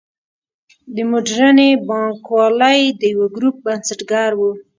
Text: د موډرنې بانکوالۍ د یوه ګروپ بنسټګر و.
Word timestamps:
د 0.95 0.97
موډرنې 1.09 1.69
بانکوالۍ 1.87 2.79
د 3.01 3.01
یوه 3.13 3.27
ګروپ 3.35 3.55
بنسټګر 3.65 4.31
و. 4.39 4.41